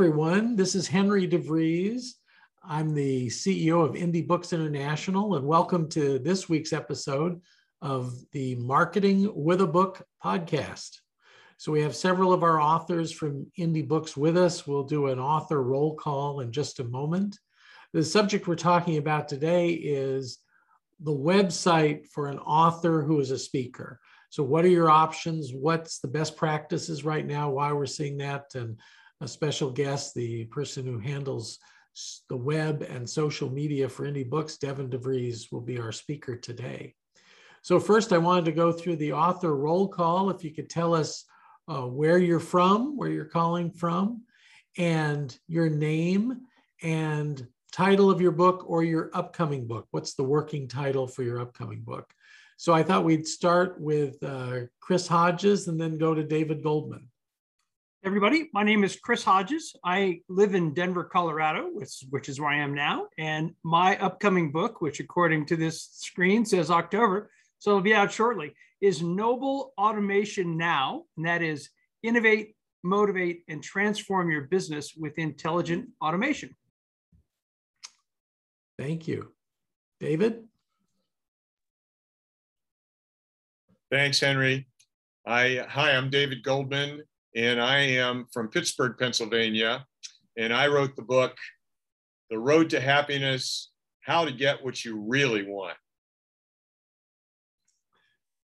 [0.00, 0.56] everyone.
[0.56, 2.12] This is Henry DeVries.
[2.64, 7.38] I'm the CEO of Indie Books International, and welcome to this week's episode
[7.82, 10.96] of the Marketing with a Book podcast.
[11.58, 14.66] So, we have several of our authors from Indie Books with us.
[14.66, 17.38] We'll do an author roll call in just a moment.
[17.92, 20.38] The subject we're talking about today is
[21.00, 24.00] the website for an author who is a speaker.
[24.30, 25.52] So, what are your options?
[25.52, 27.50] What's the best practices right now?
[27.50, 28.46] Why we're seeing that?
[28.54, 28.78] And
[29.20, 31.58] a special guest, the person who handles
[32.28, 36.94] the web and social media for Indie Books, Devin DeVries, will be our speaker today.
[37.62, 40.30] So first, I wanted to go through the author roll call.
[40.30, 41.24] If you could tell us
[41.68, 44.22] uh, where you're from, where you're calling from,
[44.78, 46.40] and your name
[46.82, 49.86] and title of your book or your upcoming book.
[49.90, 52.10] What's the working title for your upcoming book?
[52.56, 57.09] So I thought we'd start with uh, Chris Hodges and then go to David Goldman
[58.02, 58.48] everybody.
[58.54, 59.74] My name is Chris Hodges.
[59.84, 63.08] I live in Denver, Colorado, which, which is where I am now.
[63.18, 68.10] And my upcoming book, which according to this screen says October, so it'll be out
[68.10, 71.04] shortly, is Noble Automation Now.
[71.18, 71.68] And that is
[72.02, 76.56] innovate, motivate, and transform your business with intelligent automation.
[78.78, 79.32] Thank you.
[80.00, 80.44] David?
[83.90, 84.68] Thanks, Henry.
[85.26, 87.02] I, hi, I'm David Goldman,
[87.34, 89.86] and I am from Pittsburgh, Pennsylvania.
[90.36, 91.36] And I wrote the book,
[92.30, 95.76] The Road to Happiness How to Get What You Really Want.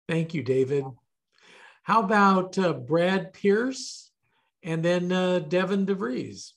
[0.09, 0.85] Thank you, David.
[1.85, 4.11] How about uh, Brad Pierce
[4.63, 6.53] and then uh, Devin DeVries?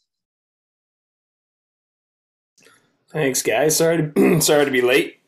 [3.09, 3.77] Thanks, guys.
[3.77, 5.19] Sorry to sorry to be late.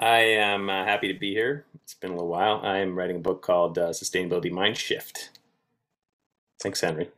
[0.00, 1.64] I am uh, happy to be here.
[1.82, 2.60] It's been a little while.
[2.62, 5.37] I am writing a book called uh, Sustainability Mind Shift.
[6.60, 7.10] Thanks, Henry.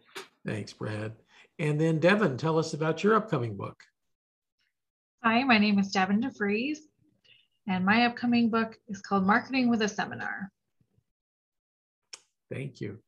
[0.47, 1.13] Thanks, Brad.
[1.59, 3.83] And then Devin, tell us about your upcoming book.
[5.23, 6.79] Hi, my name is Devin DeVries,
[7.67, 10.51] and my upcoming book is called Marketing with a Seminar.
[12.51, 12.99] Thank you.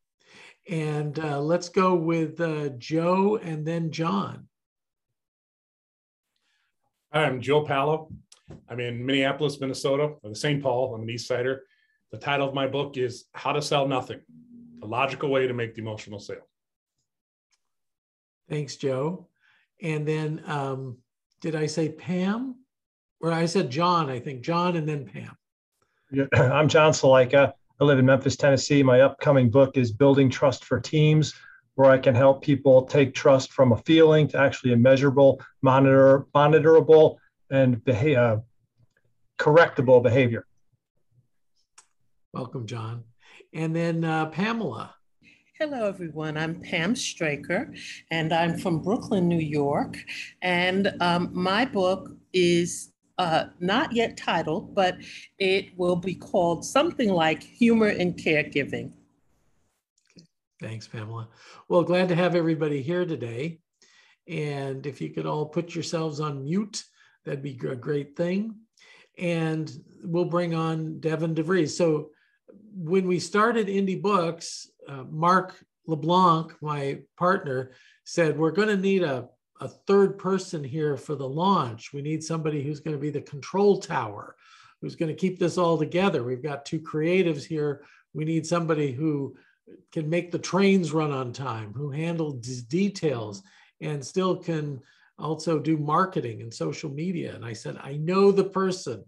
[0.69, 4.49] And uh, let's go with uh, Joe and then John.
[7.13, 8.11] Hi, I'm Joe Palo.
[8.69, 10.63] I'm in Minneapolis, Minnesota, the St.
[10.63, 10.95] Paul.
[10.95, 11.63] I'm an East Sider.
[12.11, 14.21] The title of my book is How to Sell Nothing
[14.83, 16.47] a logical way to make the emotional sale.
[18.49, 19.29] Thanks, Joe.
[19.81, 20.99] And then um,
[21.41, 22.57] did I say Pam?
[23.21, 24.43] Or I said John, I think.
[24.43, 25.37] John and then Pam.
[26.11, 27.53] Yeah, I'm John Salika.
[27.81, 28.83] I live in Memphis, Tennessee.
[28.83, 31.33] My upcoming book is Building Trust for Teams,
[31.77, 36.27] where I can help people take trust from a feeling to actually a measurable, monitor,
[36.35, 37.17] monitorable,
[37.51, 38.41] and beha- uh,
[39.39, 40.47] correctable behavior.
[42.33, 43.05] Welcome, John.
[43.55, 44.95] And then uh, Pamela.
[45.59, 46.39] Hello, everyone.
[46.39, 47.73] I'm Pam Straker,
[48.11, 49.99] and I'm from Brooklyn, New York.
[50.41, 54.97] And um, my book is uh, not yet titled, but
[55.39, 58.93] it will be called something like Humor in Caregiving.
[60.59, 61.29] Thanks, Pamela.
[61.69, 63.61] Well, glad to have everybody here today.
[64.27, 66.85] And if you could all put yourselves on mute,
[67.25, 68.55] that'd be a great thing.
[69.19, 69.71] And
[70.03, 71.77] we'll bring on Devin DeVries.
[71.77, 72.11] So
[72.75, 77.73] when we started Indie Books, uh, Mark LeBlanc, my partner,
[78.05, 79.29] said, We're going to need a,
[79.61, 81.93] a third person here for the launch.
[81.93, 84.37] We need somebody who's going to be the control tower,
[84.81, 86.25] who's going to keep this all together.
[86.25, 87.85] We've got two creatives here.
[88.15, 89.37] We need somebody who
[89.93, 93.43] can make the trains run on time, who handles details,
[93.81, 94.81] and still can
[95.19, 97.35] also do marketing and social media.
[97.35, 99.05] And I said, I know the person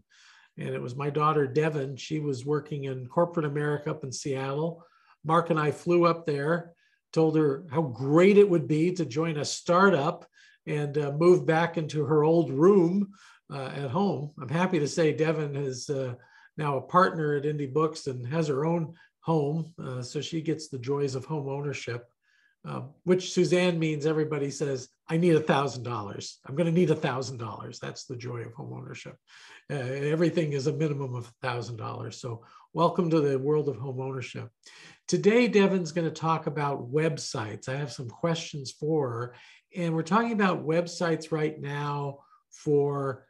[0.59, 1.97] and it was my daughter Devin.
[1.97, 4.85] She was working in corporate America up in Seattle.
[5.25, 6.73] Mark and I flew up there,
[7.13, 10.27] told her how great it would be to join a startup
[10.67, 13.13] and uh, move back into her old room
[13.53, 14.31] uh, at home.
[14.41, 16.15] I'm happy to say Devin is uh,
[16.57, 20.69] now a partner at Indie Books and has her own home, uh, so she gets
[20.69, 22.07] the joys of home ownership.
[22.67, 26.39] Uh, which Suzanne means everybody says, I need a thousand dollars.
[26.47, 27.79] I'm going to need a thousand dollars.
[27.79, 29.17] That's the joy of home ownership.
[29.71, 32.19] Uh, everything is a minimum of a thousand dollars.
[32.19, 34.49] So welcome to the world of home ownership.
[35.09, 37.69] Today, Devin's going to talk about websites.
[37.69, 39.35] I have some questions for her.
[39.77, 43.27] And we're talking about websites right now for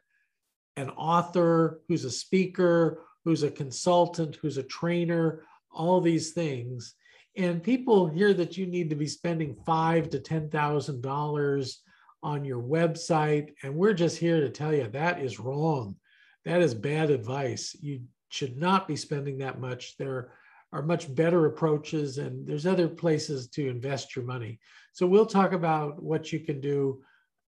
[0.77, 6.95] an author who's a speaker, who's a consultant, who's a trainer, all these things
[7.37, 11.81] and people hear that you need to be spending five to ten thousand dollars
[12.23, 15.95] on your website and we're just here to tell you that is wrong
[16.43, 20.31] that is bad advice you should not be spending that much there
[20.75, 24.59] are much better approaches and there's other places to invest your money.
[24.91, 27.01] So we'll talk about what you can do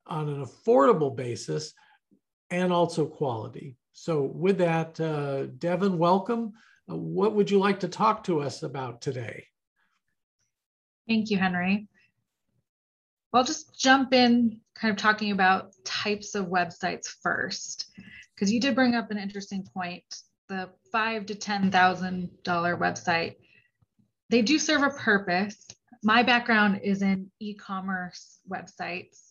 [0.06, 1.72] on an affordable basis
[2.50, 3.76] and also quality.
[3.94, 6.52] So with that, uh, Devin, welcome.
[6.90, 9.46] Uh, what would you like to talk to us about today?
[11.08, 11.88] Thank you, Henry.
[13.32, 17.90] I'll just jump in kind of talking about types of websites first,
[18.34, 20.04] because you did bring up an interesting point.
[20.48, 23.36] The five to ten thousand dollar website,
[24.30, 25.66] they do serve a purpose.
[26.02, 29.30] My background is in e-commerce websites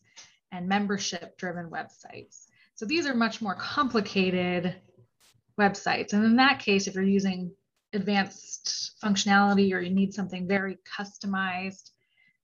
[0.52, 2.46] and membership driven websites.
[2.76, 4.76] So these are much more complicated
[5.60, 6.14] websites.
[6.14, 7.52] And in that case, if you're using
[7.94, 11.92] advanced functionality or you need something very customized,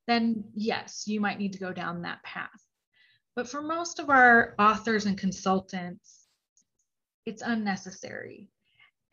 [0.08, 2.50] then yes, you might need to go down that path.
[3.36, 6.26] But for most of our authors and consultants,
[7.26, 8.50] it's unnecessary.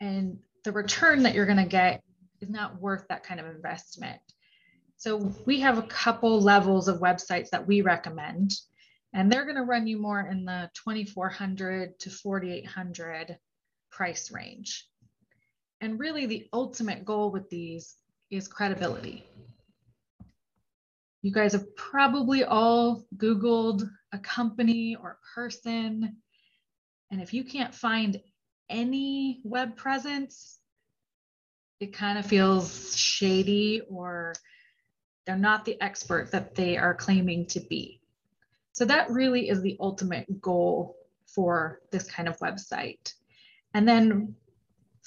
[0.01, 2.01] And the return that you're going to get
[2.41, 4.19] is not worth that kind of investment.
[4.97, 8.53] So we have a couple levels of websites that we recommend,
[9.13, 13.37] and they're going to run you more in the 2400 to 4800
[13.91, 14.87] price range.
[15.81, 17.95] And really, the ultimate goal with these
[18.31, 19.25] is credibility.
[21.21, 26.17] You guys have probably all Googled a company or a person.
[27.11, 28.21] And if you can't find
[28.69, 30.59] any web presence,
[31.79, 34.33] it kind of feels shady or
[35.25, 38.01] they're not the expert that they are claiming to be.
[38.71, 40.95] So that really is the ultimate goal
[41.25, 43.13] for this kind of website.
[43.73, 44.35] And then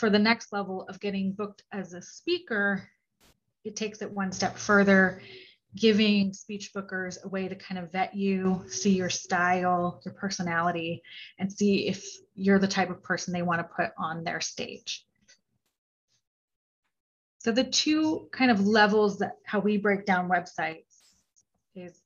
[0.00, 2.88] for the next level of getting booked as a speaker,
[3.64, 5.20] it takes it one step further,
[5.76, 11.02] giving speech bookers a way to kind of vet you, see your style, your personality,
[11.38, 12.02] and see if
[12.34, 15.04] you're the type of person they want to put on their stage.
[17.40, 20.96] So the two kind of levels that how we break down websites
[21.74, 22.00] is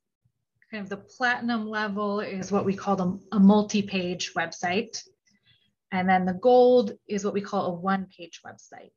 [0.69, 5.01] kind of the platinum level is what we call a, a multi-page website.
[5.91, 8.91] And then the gold is what we call a one page website.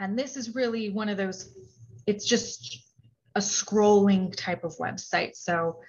[0.00, 1.54] And this is really one of those,
[2.06, 2.84] it's just
[3.34, 5.36] a scrolling type of website.
[5.36, 5.80] So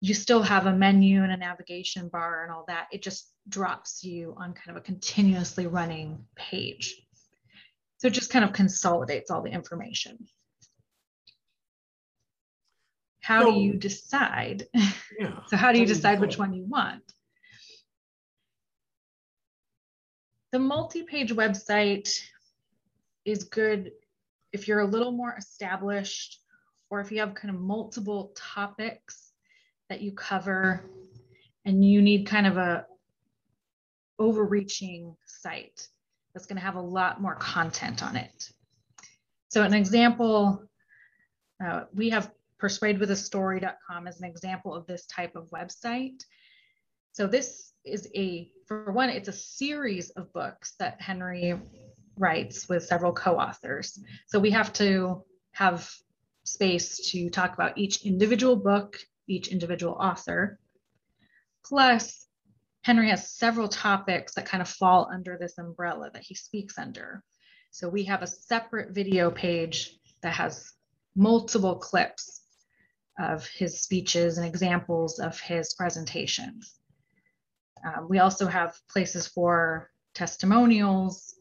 [0.00, 2.88] you still have a menu and a navigation bar and all that.
[2.92, 7.00] It just drops you on kind of a continuously running page.
[7.98, 10.18] So it just kind of consolidates all the information.
[13.22, 14.66] How so, do you decide?
[15.18, 15.38] Yeah.
[15.46, 17.13] so how do you decide which one you want?
[20.54, 22.16] The multi-page website
[23.24, 23.90] is good
[24.52, 26.38] if you're a little more established
[26.90, 29.32] or if you have kind of multiple topics
[29.88, 30.88] that you cover
[31.64, 32.86] and you need kind of a
[34.20, 35.88] overreaching site
[36.32, 38.48] that's going to have a lot more content on it.
[39.48, 40.62] So an example,
[41.66, 42.30] uh, we have
[42.62, 46.22] persuadewithastory.com as an example of this type of website.
[47.10, 51.58] So this is a, for one, it's a series of books that Henry
[52.16, 53.98] writes with several co-authors.
[54.26, 55.90] So we have to have
[56.44, 60.58] space to talk about each individual book, each individual author.
[61.64, 62.26] Plus,
[62.82, 67.22] Henry has several topics that kind of fall under this umbrella that he speaks under.
[67.70, 70.72] So we have a separate video page that has
[71.16, 72.42] multiple clips
[73.18, 76.74] of his speeches and examples of his presentations.
[77.84, 81.34] Um, we also have places for testimonials,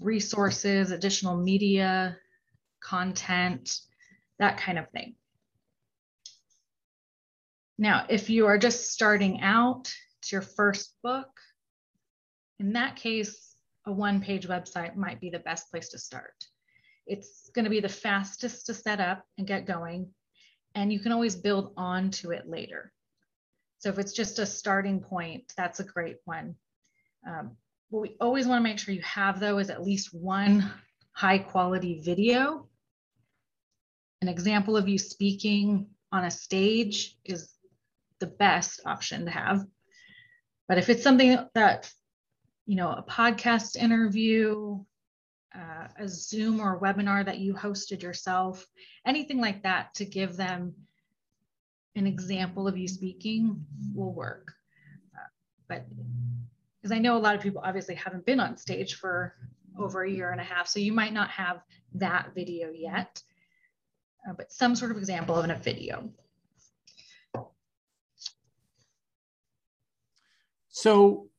[0.00, 2.16] resources, additional media,
[2.80, 3.80] content,
[4.38, 5.14] that kind of thing.
[7.78, 11.28] Now, if you are just starting out, it's your first book,
[12.58, 13.54] in that case,
[13.86, 16.34] a one page website might be the best place to start.
[17.06, 20.08] It's going to be the fastest to set up and get going,
[20.74, 22.92] and you can always build on to it later.
[23.78, 26.56] So if it's just a starting point, that's a great one.
[27.26, 27.56] Um,
[27.90, 30.70] what we always want to make sure you have though is at least one
[31.12, 32.68] high quality video.
[34.22, 37.52] An example of you speaking on a stage is
[38.18, 39.64] the best option to have.
[40.68, 41.90] But if it's something that,
[42.66, 44.80] you know, a podcast interview,
[45.54, 48.66] uh, a Zoom or a webinar that you hosted yourself,
[49.06, 50.74] anything like that to give them
[51.96, 54.52] an example of you speaking will work.
[55.14, 55.28] Uh,
[55.68, 55.86] but
[56.80, 59.34] because I know a lot of people obviously haven't been on stage for
[59.78, 61.62] over a year and a half, so you might not have
[61.94, 63.22] that video yet,
[64.28, 66.08] uh, but some sort of example of a video.
[70.68, 71.30] So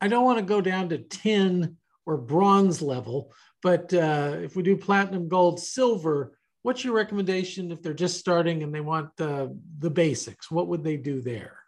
[0.00, 4.62] I don't want to go down to tin or bronze level, but uh, if we
[4.62, 6.35] do platinum, gold, silver,
[6.66, 9.46] what's your recommendation if they're just starting and they want uh,
[9.78, 10.50] the basics?
[10.50, 11.58] What would they do there?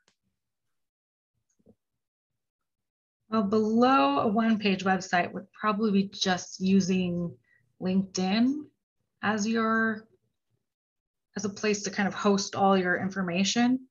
[3.31, 7.33] Well, below a one page website would probably be just using
[7.81, 8.65] LinkedIn
[9.23, 10.09] as your
[11.37, 13.87] as a place to kind of host all your information.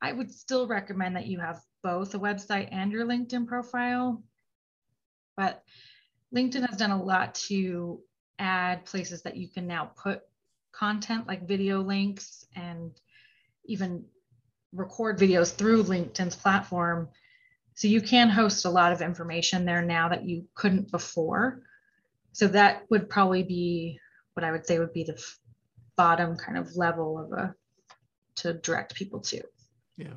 [0.00, 4.22] I would still recommend that you have both a website and your LinkedIn profile.
[5.36, 5.62] But
[6.34, 8.00] LinkedIn has done a lot to
[8.38, 10.22] add places that you can now put
[10.72, 12.92] content like video links and
[13.64, 14.04] even
[14.72, 17.08] record videos through LinkedIn's platform.
[17.74, 21.62] So you can host a lot of information there now that you couldn't before.
[22.32, 23.98] So that would probably be
[24.34, 25.22] what I would say would be the
[25.96, 27.54] bottom kind of level of a
[28.36, 29.42] to direct people to.
[29.96, 30.14] Yeah.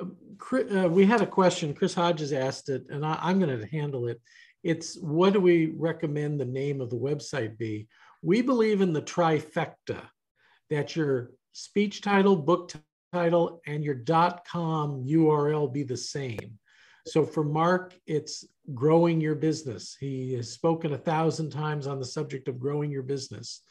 [0.00, 0.16] Um,
[0.52, 1.74] uh, we had a question.
[1.74, 4.20] Chris Hodges asked it, and I, I'm going to handle it.
[4.62, 7.88] It's what do we recommend the name of the website be?
[8.22, 10.02] We believe in the trifecta
[10.68, 12.72] that your speech title, book
[13.12, 13.96] title, and your
[14.46, 16.58] .com URL be the same.
[17.06, 19.96] So for Mark, it's growing your business.
[19.98, 23.62] He has spoken a thousand times on the subject of growing your business.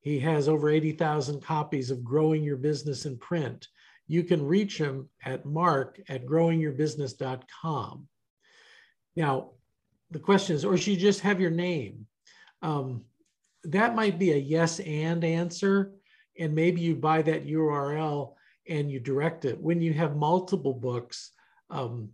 [0.00, 3.66] He has over 80,000 copies of Growing Your Business in print.
[4.06, 8.08] You can reach him at mark at growingyourbusiness.com.
[9.16, 9.50] Now,
[10.10, 12.06] the question is, or should you just have your name?
[12.62, 13.04] Um,
[13.64, 15.92] that might be a yes and answer.
[16.38, 18.34] And maybe you buy that URL
[18.68, 19.60] and you direct it.
[19.60, 21.32] When you have multiple books,
[21.70, 22.10] um,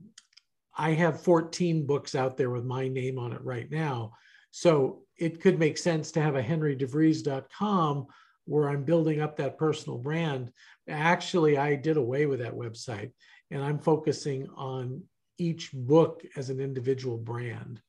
[0.76, 4.12] I have 14 books out there with my name on it right now.
[4.50, 8.06] So it could make sense to have a henrydevries.com
[8.44, 10.52] where I'm building up that personal brand.
[10.88, 13.12] Actually, I did away with that website
[13.50, 15.02] and I'm focusing on
[15.42, 17.80] each book as an individual brand.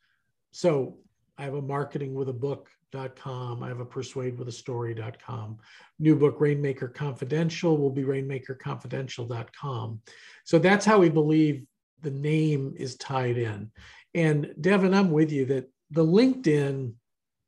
[0.52, 0.98] So
[1.38, 3.64] I have a marketing with a book.com.
[3.64, 5.58] I have a persuade with a story.com.
[6.00, 10.02] New book, Rainmaker Confidential, will be rainmakerconfidential.com.
[10.44, 11.66] So that's how we believe
[12.02, 13.72] the name is tied in.
[14.14, 16.94] And Devin, I'm with you that the LinkedIn,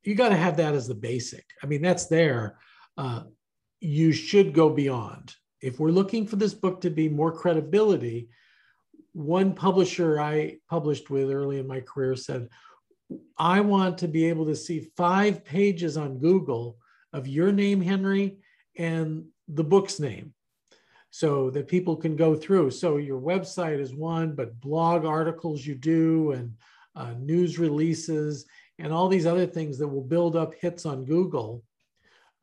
[0.04, 1.46] you got to have that as the basic.
[1.64, 2.58] I mean, that's there.
[2.98, 3.24] Uh,
[3.82, 5.36] you should go beyond.
[5.62, 8.30] If we're looking for this book to be more credibility,
[9.16, 12.50] one publisher I published with early in my career said,
[13.38, 16.78] I want to be able to see five pages on Google
[17.14, 18.40] of your name, Henry,
[18.78, 20.34] and the book's name
[21.12, 22.72] so that people can go through.
[22.72, 26.54] So your website is one, but blog articles you do and
[26.94, 28.46] uh, news releases
[28.80, 31.64] and all these other things that will build up hits on Google.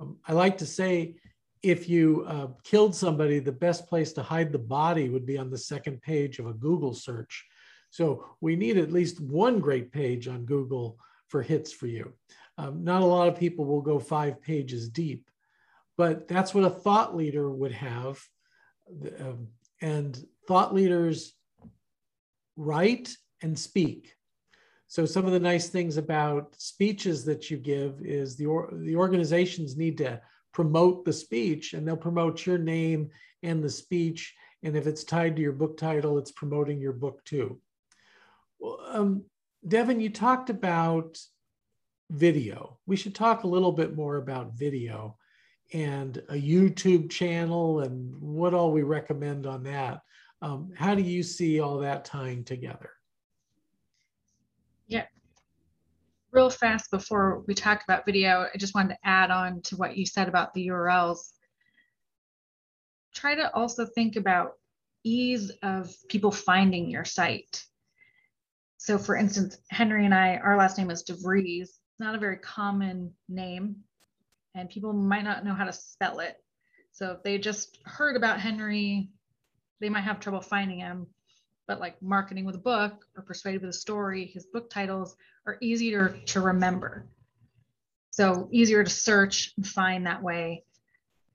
[0.01, 1.17] Um, I like to say
[1.63, 5.51] if you uh, killed somebody, the best place to hide the body would be on
[5.51, 7.45] the second page of a Google search.
[7.91, 12.13] So we need at least one great page on Google for hits for you.
[12.59, 15.31] Um, not a lot of people will go five pages deep,
[15.97, 18.21] but that's what a thought leader would have
[19.21, 19.49] um,
[19.81, 21.35] and thought leaders
[22.57, 24.15] write and speak.
[24.89, 28.97] So some of the nice things about speeches that you give is the or, the
[28.97, 30.21] organizations need to
[30.53, 33.11] promote the speech, and they'll promote your name
[33.43, 34.35] and the speech.
[34.63, 37.61] And if it's tied to your book title, it's promoting your book too.
[38.59, 39.25] Well, um,
[39.67, 41.19] Devin, you talked about
[42.11, 42.79] video.
[42.87, 45.17] We should talk a little bit more about video
[45.73, 50.03] and a YouTube channel and what all we recommend on that.
[50.43, 52.91] Um, how do you see all that tying together?
[54.87, 55.07] Yeah.
[56.33, 59.99] Real fast before we talk about video, I just wanted to add on to what
[59.99, 61.19] you said about the URLs.
[63.15, 64.53] Try to also think about
[65.05, 67.63] ease of people finding your site.
[68.79, 71.61] So for instance, Henry and I, our last name is DeVries.
[71.61, 73.77] It's not a very common name
[74.55, 76.37] and people might not know how to spell it.
[76.93, 79.11] So if they just heard about Henry,
[79.81, 81.09] they might have trouble finding him.
[81.67, 85.17] But like marketing with a book or persuaded with a story, his book titles
[85.47, 87.07] are easier to remember.
[88.11, 90.65] So easier to search and find that way.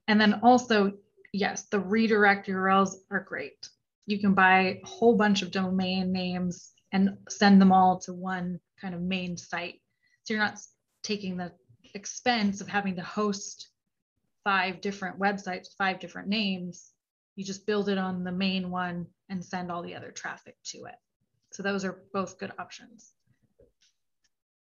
[0.06, 0.92] And then also,
[1.32, 3.68] yes, the redirect URLs are great.
[4.06, 8.60] You can buy a whole bunch of domain names and send them all to one
[8.80, 9.80] kind of main site.
[10.22, 10.58] So you're not
[11.02, 11.52] taking the
[11.94, 13.68] expense of having to host
[14.44, 16.92] five different websites, five different names.
[17.38, 20.86] You just build it on the main one and send all the other traffic to
[20.86, 20.96] it.
[21.52, 23.12] So those are both good options.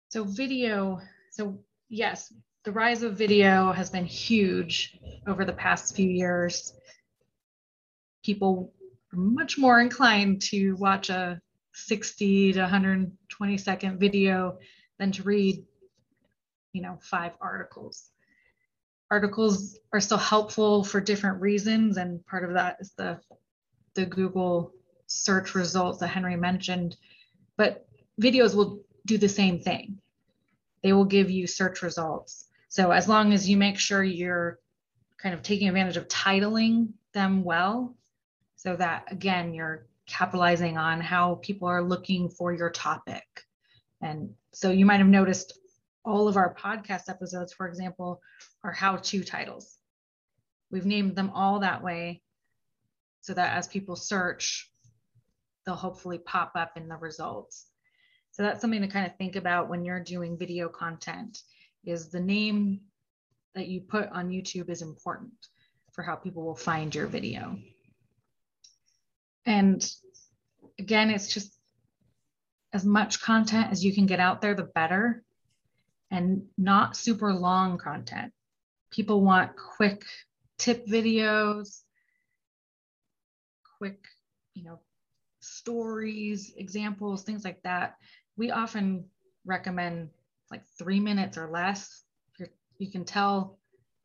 [0.09, 0.99] So video,
[1.33, 2.33] so yes,
[2.65, 6.73] the rise of video has been huge over the past few years.
[8.25, 8.73] People
[9.13, 11.43] are much more inclined to watch a
[11.75, 14.57] 60 to 120 second video
[14.99, 15.63] than to read,
[16.73, 18.12] you know, five articles.
[19.13, 23.21] Articles are still helpful for different reasons, and part of that is the
[23.93, 24.73] the Google
[25.07, 26.97] search results that Henry mentioned.
[27.59, 27.87] But
[28.19, 29.99] videos will do the same thing.
[30.83, 32.49] They will give you search results.
[32.71, 34.59] So as long as you make sure you're
[35.19, 37.95] kind of taking advantage of titling them well,
[38.57, 43.27] so that again, you're capitalizing on how people are looking for your topic.
[44.01, 45.59] And so you might have noticed
[46.05, 48.21] all of our podcast episodes, for example,
[48.65, 49.79] are how to titles.
[50.71, 52.23] We've named them all that way
[53.21, 54.71] so that as people search,
[55.65, 57.67] they'll hopefully pop up in the results.
[58.33, 61.39] So that's something to kind of think about when you're doing video content
[61.85, 62.81] is the name
[63.55, 65.33] that you put on YouTube is important
[65.93, 67.59] for how people will find your video.
[69.45, 69.87] And
[70.79, 71.53] again, it's just
[72.73, 75.23] as much content as you can get out there, the better,
[76.13, 78.33] and not super long content.
[78.93, 80.05] People want quick
[80.59, 81.81] tip videos,
[83.79, 84.05] quick,
[84.55, 84.79] you know,
[85.41, 87.97] stories, examples, things like that.
[88.37, 89.07] We often
[89.47, 90.11] recommend
[90.51, 92.05] like three minutes or less.
[92.39, 93.59] You're, you can tell,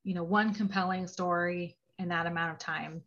[0.05, 3.03] you know, one compelling story in that amount of time.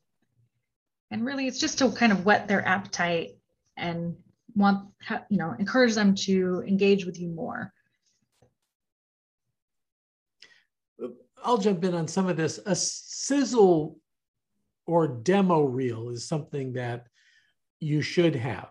[1.11, 3.30] And really, it's just to kind of whet their appetite
[3.78, 4.14] and
[4.54, 4.90] want,
[5.30, 7.73] you know, encourage them to engage with you more.
[11.44, 12.59] I'll jump in on some of this.
[12.66, 13.99] A sizzle
[14.87, 17.06] or demo reel is something that
[17.80, 18.70] you should have.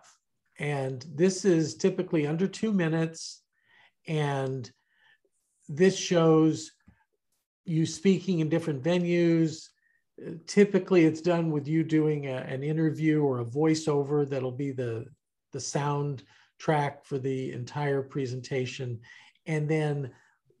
[0.58, 3.42] And this is typically under two minutes.
[4.06, 4.70] And
[5.68, 6.72] this shows
[7.64, 9.68] you speaking in different venues.
[10.46, 15.06] Typically, it's done with you doing a, an interview or a voiceover that'll be the,
[15.52, 16.22] the sound
[16.58, 19.00] track for the entire presentation.
[19.46, 20.10] And then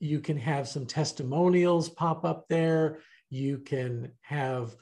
[0.00, 2.98] you can have some testimonials pop up there.
[3.28, 4.74] You can have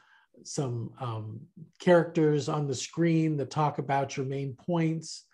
[0.45, 1.41] some um,
[1.81, 5.25] characters on the screen that talk about your main points.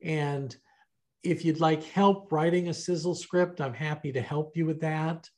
[0.00, 0.56] And
[1.24, 5.28] if you'd like help writing a sizzle script, I'm happy to help you with that.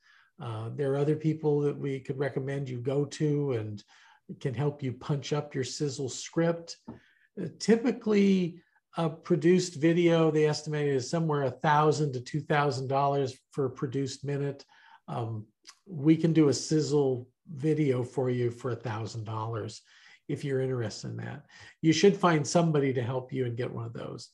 [0.41, 3.83] Uh, there are other people that we could recommend you go to and
[4.41, 6.77] can help you punch up your sizzle script.
[7.41, 8.63] Uh, typically,
[8.97, 13.71] a produced video, they estimate is somewhere a thousand to two thousand dollars for a
[13.71, 14.65] produced minute.
[15.09, 15.47] Um,
[15.87, 19.83] we can do a sizzle video for you for a thousand dollars
[20.29, 21.45] if you're interested in that.
[21.83, 24.31] You should find somebody to help you and get one of those.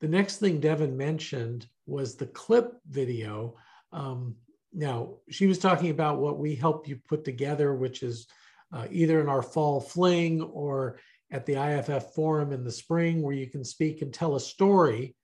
[0.00, 3.56] The next thing Devin mentioned was the clip video.
[3.92, 4.36] Um,
[4.72, 8.26] now, she was talking about what we help you put together, which is
[8.72, 10.98] uh, either in our fall fling or
[11.30, 15.14] at the IFF forum in the spring, where you can speak and tell a story.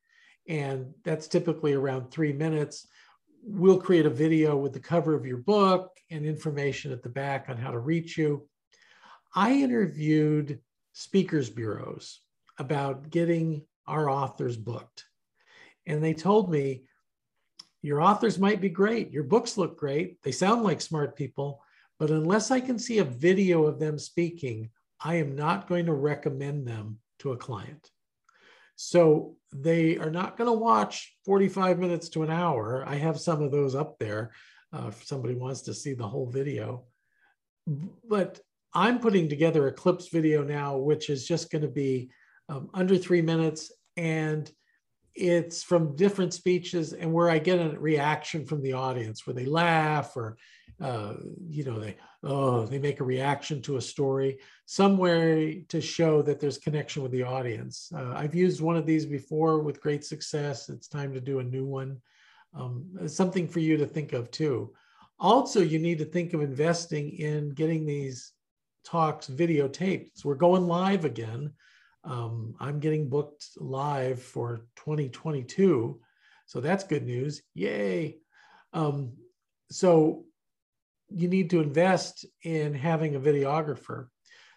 [0.48, 2.86] And that's typically around three minutes
[3.46, 7.46] we'll create a video with the cover of your book and information at the back
[7.48, 8.48] on how to reach you.
[9.34, 10.60] I interviewed
[10.92, 12.20] speakers bureaus
[12.58, 15.04] about getting our authors booked.
[15.86, 16.84] And they told me,
[17.82, 21.62] your authors might be great, your books look great, they sound like smart people,
[21.98, 24.70] but unless I can see a video of them speaking,
[25.04, 27.90] I am not going to recommend them to a client.
[28.76, 32.84] So they are not going to watch 45 minutes to an hour.
[32.86, 34.32] I have some of those up there
[34.72, 36.84] uh, if somebody wants to see the whole video.
[38.08, 38.40] But
[38.72, 42.10] I'm putting together a clips video now, which is just going to be
[42.48, 43.70] um, under three minutes.
[43.96, 44.50] And
[45.14, 49.46] it's from different speeches and where I get a reaction from the audience where they
[49.46, 50.36] laugh or
[50.80, 51.14] uh,
[51.48, 56.22] you know, they oh they make a reaction to a story, some way to show
[56.22, 57.92] that there's connection with the audience.
[57.94, 60.68] Uh, I've used one of these before with great success.
[60.68, 62.00] It's time to do a new one.
[62.54, 64.72] Um, something for you to think of too.
[65.18, 68.32] Also, you need to think of investing in getting these
[68.84, 70.10] talks videotaped.
[70.14, 71.52] So we're going live again.
[72.04, 76.00] Um, I'm getting booked live for 2022.
[76.46, 77.42] So that's good news.
[77.54, 78.18] Yay.
[78.72, 79.12] Um,
[79.70, 80.24] so
[81.14, 84.08] you need to invest in having a videographer.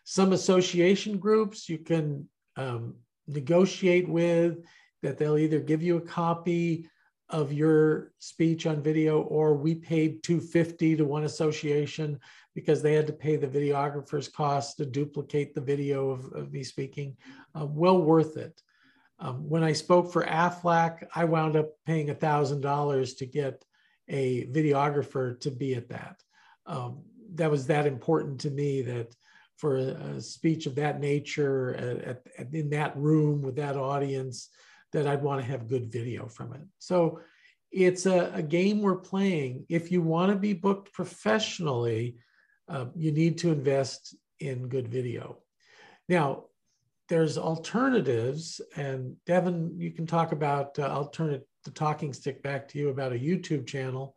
[0.03, 2.95] Some association groups you can um,
[3.27, 4.57] negotiate with
[5.03, 6.89] that they'll either give you a copy
[7.29, 12.19] of your speech on video or we paid 250 to one association
[12.55, 16.63] because they had to pay the videographer's cost to duplicate the video of, of me
[16.63, 17.15] speaking.
[17.53, 18.61] Uh, well worth it.
[19.19, 23.65] Um, when i spoke for aflac i wound up paying $1000 to get
[24.09, 26.21] a videographer to be at that
[26.67, 26.99] um,
[27.35, 29.15] that was that important to me that
[29.57, 34.49] for a, a speech of that nature at, at, in that room with that audience
[34.93, 36.61] that I'd want to have good video from it.
[36.79, 37.19] So
[37.71, 39.65] it's a, a game we're playing.
[39.69, 42.17] If you want to be booked professionally,
[42.69, 45.39] uh, you need to invest in good video.
[46.07, 46.45] Now,
[47.09, 50.77] there's alternatives, and Devin, you can talk about.
[50.77, 54.13] Uh, I'll turn it, the talking stick back to you about a YouTube channel,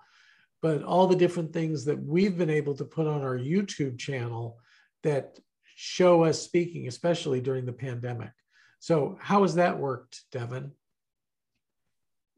[0.62, 4.58] but all the different things that we've been able to put on our YouTube channel
[5.02, 5.38] that
[5.76, 8.30] show us speaking, especially during the pandemic.
[8.78, 10.72] So, how has that worked, Devin?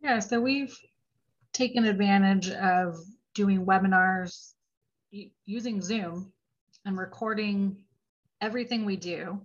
[0.02, 0.76] Yeah, so we've
[1.52, 2.96] taken advantage of
[3.34, 4.52] doing webinars
[5.44, 6.32] using Zoom
[6.84, 7.84] and recording
[8.40, 9.40] everything we do.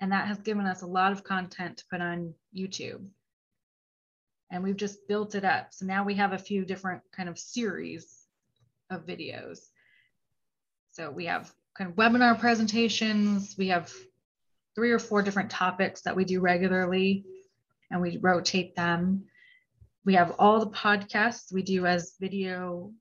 [0.00, 3.06] And that has given us a lot of content to put on YouTube.
[4.52, 5.68] And we've just built it up.
[5.70, 8.26] So now we have a few different kind of series
[8.90, 9.58] of videos.
[10.92, 13.56] So we have kind of webinar presentations.
[13.56, 13.90] We have
[14.74, 17.24] three or four different topics that we do regularly
[17.90, 19.24] and we rotate them.
[20.04, 22.92] We have all the podcasts we do as video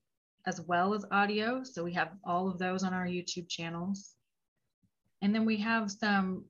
[0.46, 1.64] as well as audio.
[1.64, 4.16] So we have all of those on our YouTube channels.
[5.22, 6.46] And then we have some,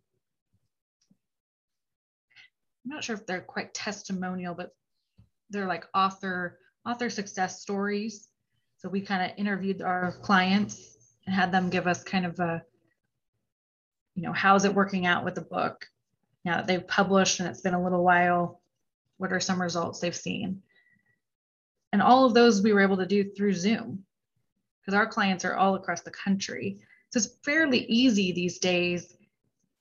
[2.86, 4.72] I'm not sure if they're quite testimonial, but
[5.52, 8.28] they're like author, author success stories.
[8.78, 12.64] So we kind of interviewed our clients and had them give us kind of a,
[14.16, 15.86] you know, how's it working out with the book
[16.44, 18.62] now that they've published and it's been a little while
[19.18, 20.64] what are some results they've seen?
[21.94, 24.04] And all of those we were able to do through Zoom
[24.82, 26.80] because our clients are all across the country.
[27.12, 29.16] So it's fairly easy these days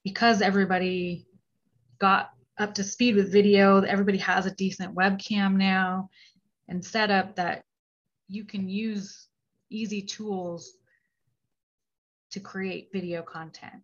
[0.04, 1.26] because everybody
[1.98, 6.10] got up to speed with video, everybody has a decent webcam now
[6.68, 7.64] and set up that
[8.28, 9.28] you can use
[9.70, 10.74] easy tools
[12.30, 13.82] to create video content.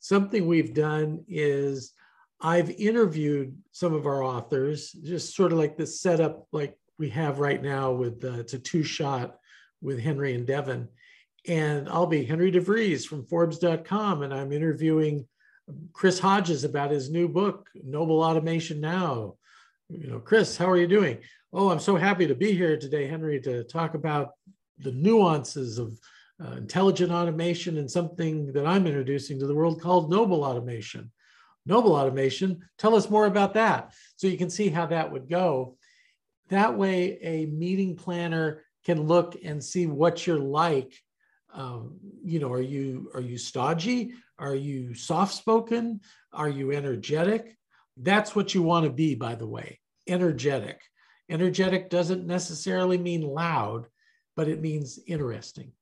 [0.00, 1.92] Something we've done is
[2.40, 7.38] I've interviewed some of our authors, just sort of like the setup like we have
[7.38, 9.38] right now with it's a two shot
[9.80, 10.88] with Henry and Devin.
[11.48, 15.26] And I'll be Henry DeVries from Forbes.com, and I'm interviewing
[15.92, 19.34] Chris Hodges about his new book, Noble Automation Now.
[19.88, 21.18] You know, Chris, how are you doing?
[21.52, 24.32] Oh, I'm so happy to be here today, Henry, to talk about
[24.78, 25.98] the nuances of
[26.44, 31.10] uh, intelligent automation and something that I'm introducing to the world called noble automation.
[31.66, 32.62] Noble Automation.
[32.78, 33.94] Tell us more about that.
[34.16, 35.76] So you can see how that would go.
[36.50, 40.94] That way, a meeting planner can look and see what you're like.
[41.54, 44.12] Um, you know, are you are you stodgy?
[44.38, 46.00] Are you soft spoken?
[46.32, 47.56] Are you energetic?
[47.96, 49.80] That's what you want to be, by the way.
[50.08, 50.80] Energetic.
[51.30, 53.86] Energetic doesn't necessarily mean loud,
[54.36, 55.72] but it means interesting.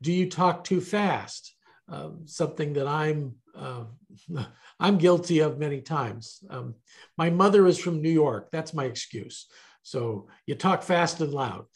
[0.00, 1.54] Do you talk too fast?
[1.90, 3.84] Uh, something that I'm uh,
[4.80, 6.42] I'm guilty of many times.
[6.48, 6.74] Um,
[7.18, 8.48] my mother is from New York.
[8.50, 9.46] That's my excuse.
[9.82, 11.66] So you talk fast and loud.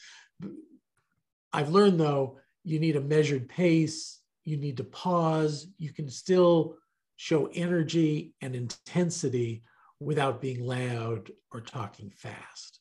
[1.53, 4.21] I've learned though, you need a measured pace.
[4.47, 5.67] You need to pause.
[5.77, 6.77] You can still
[7.17, 9.63] show energy and intensity
[10.01, 12.81] without being loud or talking fast.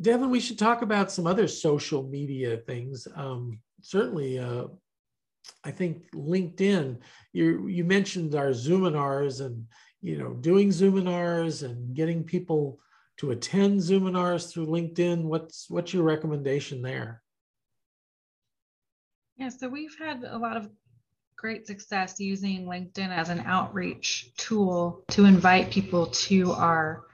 [0.00, 3.06] Devin, we should talk about some other social media things.
[3.14, 4.66] Um, certainly, uh,
[5.64, 6.98] I think LinkedIn,
[7.32, 9.66] you you mentioned our Zoominars and
[10.00, 12.80] you know doing Zoominars and getting people
[13.18, 15.22] to attend Zoominars through LinkedIn.
[15.22, 17.22] What's what's your recommendation there?
[19.38, 20.70] Yeah, so we've had a lot of
[21.36, 27.04] great success using LinkedIn as an outreach tool to invite people to our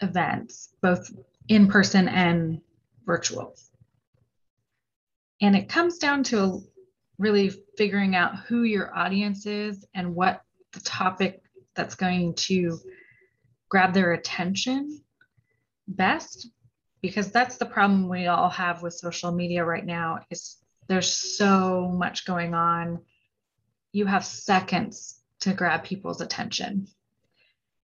[0.00, 1.10] events, both
[1.48, 2.60] in person and
[3.04, 3.56] virtual.
[5.40, 6.62] And it comes down to
[7.18, 11.42] really figuring out who your audience is and what the topic
[11.74, 12.78] that's going to
[13.68, 15.00] grab their attention
[15.88, 16.48] best
[17.02, 21.88] because that's the problem we all have with social media right now is there's so
[21.88, 23.00] much going on.
[23.92, 26.88] You have seconds to grab people's attention.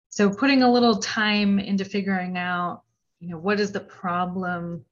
[0.10, 2.84] So putting a little time into figuring out
[3.20, 4.84] you know what is the problem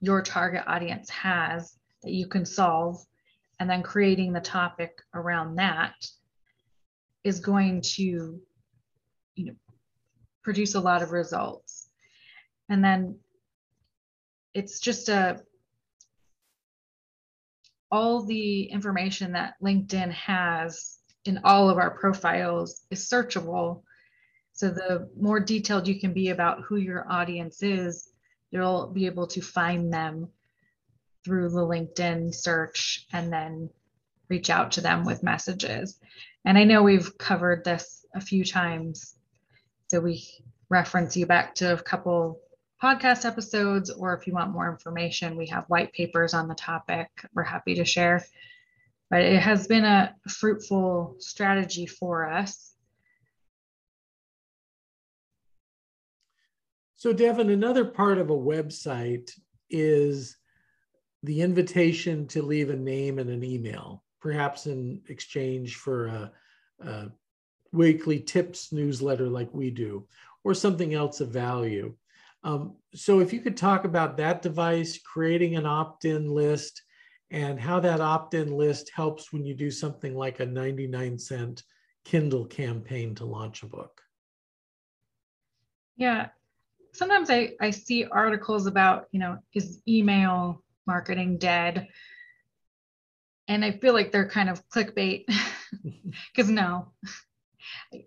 [0.00, 3.04] your target audience has that you can solve
[3.58, 5.94] and then creating the topic around that
[7.24, 8.40] is going to
[9.34, 9.54] you know
[10.42, 11.88] produce a lot of results.
[12.68, 13.18] And then
[14.54, 15.42] it's just a
[17.90, 23.82] all the information that linkedin has in all of our profiles is searchable
[24.52, 28.10] so the more detailed you can be about who your audience is
[28.50, 30.28] you'll be able to find them
[31.24, 33.70] through the LinkedIn search and then
[34.28, 35.98] reach out to them with messages.
[36.44, 39.14] And I know we've covered this a few times.
[39.88, 40.24] So we
[40.68, 42.40] reference you back to a couple
[42.82, 47.08] podcast episodes, or if you want more information, we have white papers on the topic.
[47.34, 48.24] We're happy to share.
[49.10, 52.74] But it has been a fruitful strategy for us.
[56.96, 59.30] So, Devin, another part of a website
[59.68, 60.36] is
[61.22, 66.32] the invitation to leave a name and an email, perhaps in exchange for a,
[66.80, 67.08] a
[67.72, 70.06] weekly tips newsletter like we do,
[70.44, 71.94] or something else of value.
[72.42, 76.82] Um, so if you could talk about that device, creating an opt-in list,
[77.30, 81.62] and how that opt-in list helps when you do something like a 99 cent
[82.04, 84.00] Kindle campaign to launch a book.
[85.96, 86.28] Yeah,
[86.92, 91.88] sometimes I, I see articles about, you know, is email marketing dead?
[93.48, 95.26] And I feel like they're kind of clickbait
[96.34, 96.92] because no,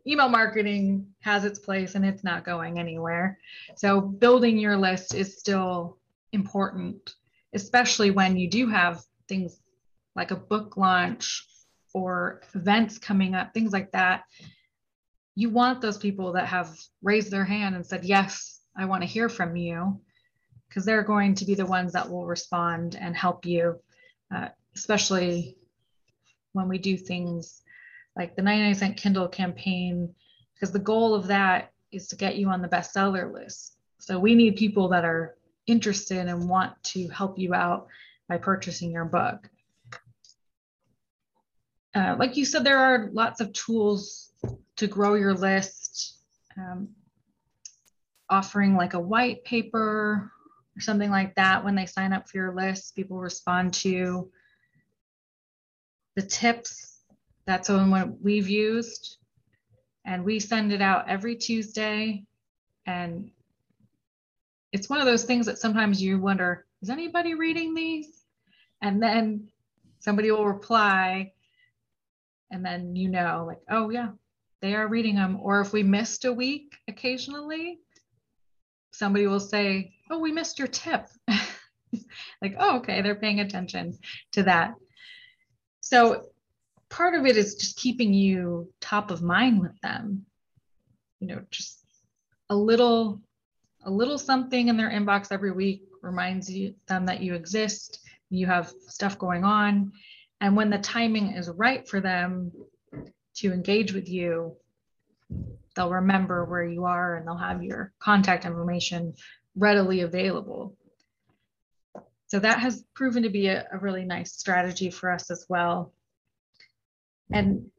[0.07, 3.37] email marketing has its place and it's not going anywhere.
[3.75, 5.97] So building your list is still
[6.31, 7.15] important,
[7.53, 9.59] especially when you do have things
[10.15, 11.45] like a book launch
[11.93, 14.23] or events coming up, things like that.
[15.35, 19.07] You want those people that have raised their hand and said, Yes, I want to
[19.07, 19.99] hear from you,
[20.67, 23.79] because they're going to be the ones that will respond and help you,
[24.33, 25.57] uh, especially
[26.53, 27.62] when we do things
[28.15, 30.13] like the 99 cent Kindle campaign,
[30.53, 33.77] because the goal of that is to get you on the bestseller list.
[33.99, 35.35] So we need people that are
[35.67, 37.87] interested and want to help you out
[38.27, 39.49] by purchasing your book.
[41.95, 44.31] Uh, like you said, there are lots of tools
[44.77, 46.17] to grow your list,
[46.57, 46.89] um,
[48.29, 50.31] offering like a white paper
[50.75, 52.95] or something like that when they sign up for your list.
[52.95, 54.31] People respond to
[56.15, 56.92] the tips
[57.45, 59.17] that's the one we've used.
[60.05, 62.25] And we send it out every Tuesday.
[62.85, 63.31] And
[64.71, 68.23] it's one of those things that sometimes you wonder, is anybody reading these?
[68.81, 69.49] And then
[69.99, 71.31] somebody will reply.
[72.51, 74.09] And then you know, like, oh, yeah,
[74.61, 75.39] they are reading them.
[75.41, 77.79] Or if we missed a week occasionally,
[78.91, 81.07] somebody will say, oh, we missed your tip.
[82.41, 83.97] like, oh, okay, they're paying attention
[84.33, 84.75] to that.
[85.79, 86.27] So
[86.93, 90.25] part of it is just keeping you top of mind with them.
[91.19, 91.83] You know just
[92.49, 93.19] a little
[93.83, 98.47] a little something in their inbox every week reminds you them that you exist you
[98.47, 99.91] have stuff going on.
[100.41, 102.51] And when the timing is right for them
[103.37, 104.55] to engage with you
[105.75, 109.15] they'll remember where you are and they'll have your contact information
[109.55, 110.75] readily available.
[112.27, 115.91] So that has proven to be a, a really nice strategy for us as well
[117.31, 117.35] Mm-hmm.
[117.35, 117.71] and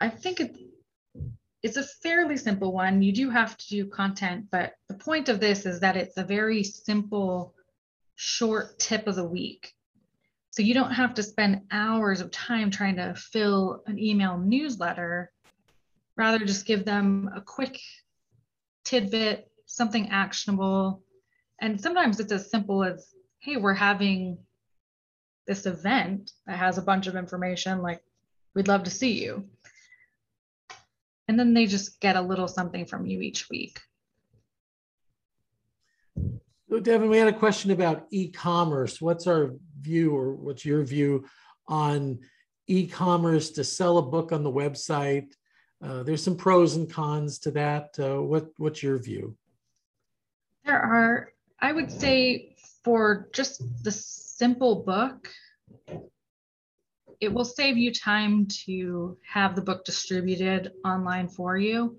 [0.00, 0.56] I think it,
[1.62, 3.02] it's a fairly simple one.
[3.02, 6.24] You do have to do content, but the point of this is that it's a
[6.24, 7.54] very simple,
[8.16, 9.72] short tip of the week.
[10.50, 15.32] So you don't have to spend hours of time trying to fill an email newsletter.
[16.16, 17.80] Rather, just give them a quick
[18.84, 21.02] tidbit, something actionable.
[21.60, 24.38] And sometimes it's as simple as, hey, we're having
[25.46, 28.02] this event that has a bunch of information like
[28.54, 29.48] We'd love to see you.
[31.26, 33.80] And then they just get a little something from you each week.
[36.68, 39.00] So Devin, we had a question about e-commerce.
[39.00, 41.24] What's our view or what's your view
[41.68, 42.18] on
[42.66, 45.32] e-commerce to sell a book on the website?
[45.82, 47.94] Uh, there's some pros and cons to that.
[47.98, 49.36] Uh, what, what's your view?
[50.64, 55.28] There are, I would say for just the simple book,
[57.20, 61.98] it will save you time to have the book distributed online for you.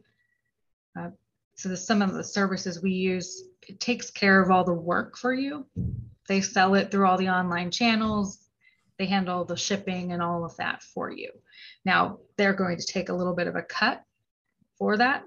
[0.97, 1.09] Uh,
[1.55, 5.17] so the, some of the services we use, it takes care of all the work
[5.17, 5.65] for you.
[6.27, 8.39] They sell it through all the online channels.
[8.97, 11.31] They handle the shipping and all of that for you.
[11.83, 14.01] Now they're going to take a little bit of a cut
[14.77, 15.23] for that,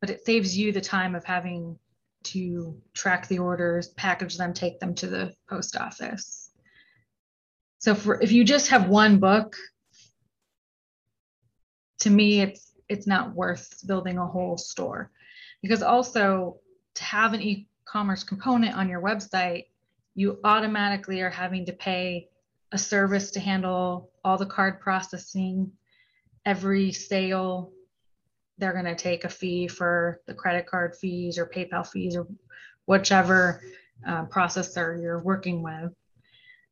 [0.00, 1.78] but it saves you the time of having
[2.24, 6.41] to track the orders, package them, take them to the post office.
[7.82, 9.56] So for, if you just have one book,
[11.98, 15.10] to me, it's it's not worth building a whole store,
[15.62, 16.58] because also
[16.94, 19.64] to have an e-commerce component on your website,
[20.14, 22.28] you automatically are having to pay
[22.70, 25.72] a service to handle all the card processing,
[26.46, 27.72] every sale.
[28.58, 32.28] They're going to take a fee for the credit card fees or PayPal fees or
[32.86, 33.60] whichever
[34.06, 35.92] uh, processor you're working with.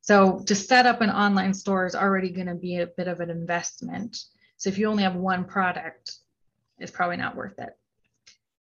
[0.01, 3.19] So to set up an online store is already going to be a bit of
[3.19, 4.17] an investment.
[4.57, 6.15] So if you only have one product,
[6.79, 7.77] it's probably not worth it.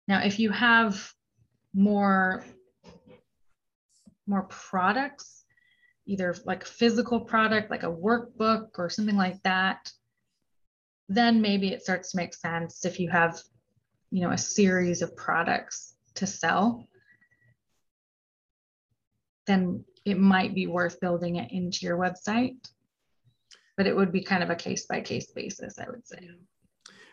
[0.08, 1.12] Now, if you have
[1.74, 2.46] more
[4.26, 5.46] more products,
[6.06, 9.92] either like physical product, like a workbook or something like that,
[11.08, 13.40] then maybe it starts to make sense if you have,
[14.12, 16.88] you know, a series of products to sell.
[19.46, 22.58] Then it might be worth building it into your website.
[23.76, 26.30] But it would be kind of a case by case basis, I would say.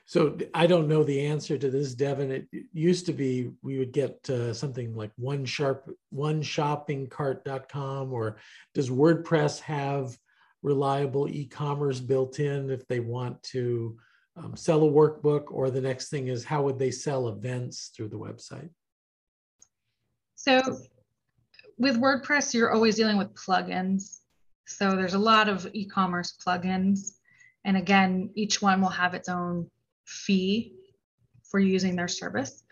[0.07, 2.31] So I don't know the answer to this, Devin.
[2.31, 8.37] It used to be we would get uh, something like one sharp one shoppingcart.com or
[8.75, 10.17] does WordPress have
[10.63, 13.99] reliable e-commerce built in if they want to
[14.37, 18.09] um, sell a workbook or the next thing is how would they sell events through
[18.09, 18.71] the website?
[20.37, 20.79] So
[21.79, 24.21] with WordPress, you're always dealing with plugins.
[24.67, 27.17] So there's a lot of e-commerce plugins.
[27.65, 29.71] And again, each one will have its own
[30.05, 30.75] fee
[31.51, 32.65] for using their service.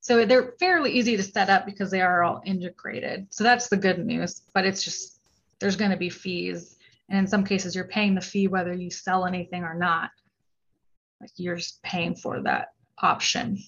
[0.00, 3.26] So they're fairly easy to set up because they are all integrated.
[3.30, 5.18] So that's the good news, but it's just
[5.58, 6.76] there's going to be fees.
[7.08, 10.10] And in some cases, you're paying the fee whether you sell anything or not.
[11.20, 12.68] Like you're paying for that
[12.98, 13.58] option.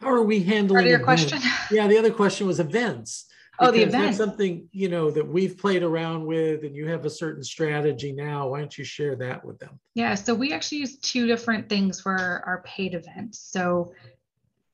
[0.00, 1.30] How are we handling Part of your events?
[1.30, 1.50] question?
[1.70, 3.26] Yeah, the other question was events.
[3.58, 4.04] Oh, the event.
[4.04, 8.10] That's something, you know, that we've played around with and you have a certain strategy
[8.10, 8.48] now.
[8.48, 9.78] Why don't you share that with them?
[9.94, 13.38] Yeah, so we actually use two different things for our paid events.
[13.38, 13.92] So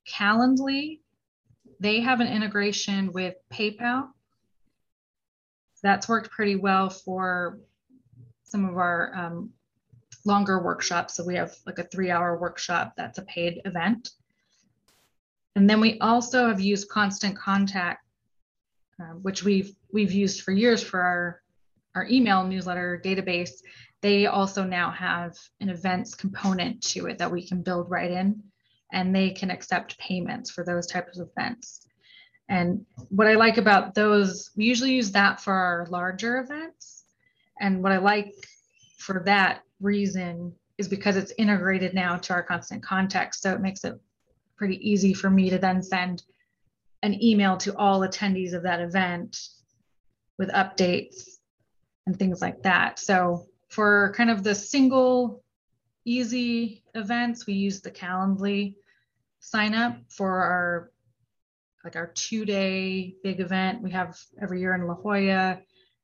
[0.08, 1.00] Calendly,
[1.80, 4.10] they have an integration with PayPal.
[5.82, 7.58] That's worked pretty well for
[8.44, 9.50] some of our um,
[10.24, 11.16] longer workshops.
[11.16, 14.10] So we have like a three hour workshop that's a paid event.
[15.56, 18.04] And then we also have used Constant Contact,
[19.00, 21.42] uh, which we've we've used for years for our
[21.94, 23.52] our email newsletter database.
[24.02, 28.42] They also now have an events component to it that we can build right in,
[28.92, 31.88] and they can accept payments for those types of events.
[32.50, 37.04] And what I like about those, we usually use that for our larger events.
[37.58, 38.34] And what I like
[38.98, 43.36] for that reason is because it's integrated now to our constant contact.
[43.36, 43.98] So it makes it
[44.56, 46.22] pretty easy for me to then send
[47.02, 49.38] an email to all attendees of that event
[50.38, 51.38] with updates
[52.06, 52.98] and things like that.
[52.98, 55.42] So for kind of the single
[56.04, 58.74] easy events, we use the Calendly
[59.40, 60.90] sign up for our
[61.84, 65.60] like our two day big event we have every year in La Jolla,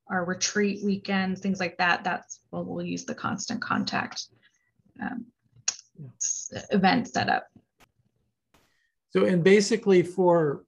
[0.09, 2.05] our retreat weekends, things like that.
[2.05, 4.27] That's what we'll use the constant contact
[5.03, 5.27] um,
[6.71, 7.49] event setup.
[9.12, 10.64] So, and basically for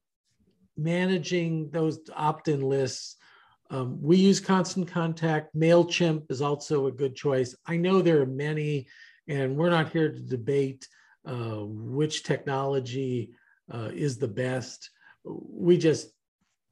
[0.76, 3.16] managing those opt-in lists,
[3.70, 5.54] um, we use Constant Contact.
[5.56, 7.56] MailChimp is also a good choice.
[7.66, 8.86] I know there are many,
[9.28, 10.86] and we're not here to debate
[11.26, 13.32] uh, which technology
[13.72, 14.90] uh, is the best.
[15.24, 16.10] We just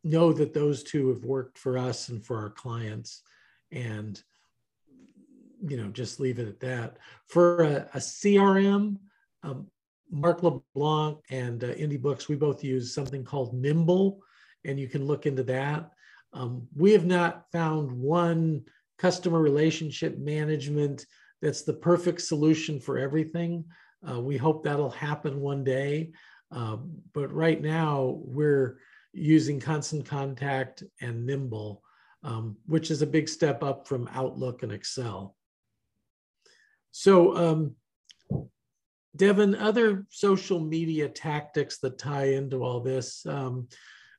[0.04, 3.22] know that those two have worked for us and for our clients.
[3.70, 4.22] And,
[5.66, 6.98] you know, just leave it at that.
[7.28, 8.98] For a, a CRM,
[9.42, 9.68] um,
[10.12, 14.20] Mark LeBlanc and uh, Indie Books, we both use something called Nimble,
[14.64, 15.90] and you can look into that.
[16.34, 18.64] Um, we have not found one
[18.98, 21.06] customer relationship management
[21.40, 23.64] that's the perfect solution for everything.
[24.08, 26.12] Uh, we hope that'll happen one day.
[26.54, 26.76] Uh,
[27.14, 28.78] but right now, we're
[29.12, 31.82] using Constant Contact and Nimble,
[32.22, 35.36] um, which is a big step up from Outlook and Excel.
[36.90, 37.74] So, um,
[39.16, 43.68] Devin, other social media tactics that tie into all this, um,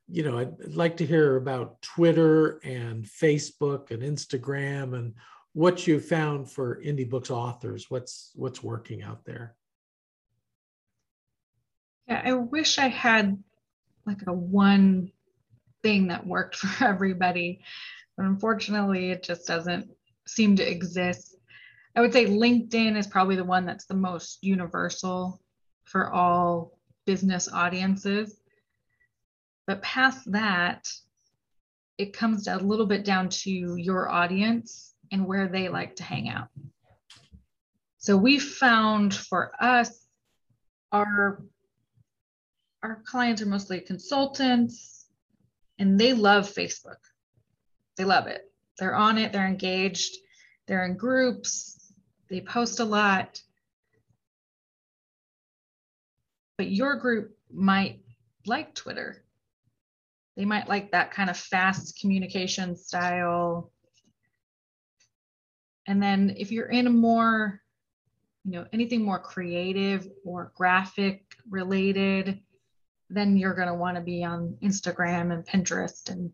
[0.08, 5.14] you know, I'd like to hear about Twitter and Facebook and Instagram and
[5.54, 7.90] what you found for indie books authors.
[7.90, 9.56] What's what's working out there?
[12.08, 13.42] Yeah, I wish I had
[14.06, 15.12] like a one
[15.82, 17.62] thing that worked for everybody,
[18.18, 19.90] but unfortunately, it just doesn't
[20.28, 21.33] seem to exist.
[21.96, 25.40] I would say LinkedIn is probably the one that's the most universal
[25.84, 28.40] for all business audiences.
[29.68, 30.88] But past that,
[31.98, 36.30] it comes a little bit down to your audience and where they like to hang
[36.30, 36.48] out.
[38.00, 40.06] So we found for us,
[40.92, 41.44] our
[42.82, 45.06] our clients are mostly consultants
[45.80, 46.98] and they love Facebook.
[47.96, 48.52] They love it.
[48.78, 50.18] They're on it, they're engaged,
[50.68, 51.73] they're in groups,
[52.34, 53.42] they post a lot.
[56.58, 58.02] But your group might
[58.46, 59.24] like Twitter
[60.36, 63.72] they might like that kind of fast communication style.
[65.86, 67.62] And then if you're in a more,
[68.44, 72.40] you know, anything more creative or graphic related,
[73.10, 76.32] then you're going to want to be on Instagram and Pinterest and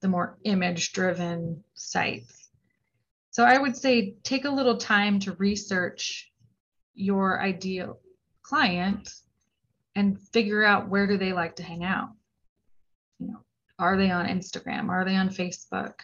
[0.00, 2.39] the more image driven sites.
[3.30, 6.30] So I would say take a little time to research
[6.94, 8.00] your ideal
[8.42, 9.08] client
[9.94, 12.10] and figure out where do they like to hang out.
[13.18, 13.40] You know,
[13.78, 14.88] are they on Instagram?
[14.88, 15.94] Are they on Facebook?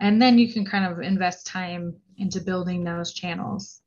[0.00, 3.82] And then you can kind of invest time into building those channels.